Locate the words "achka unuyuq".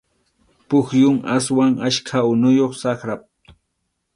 1.87-2.73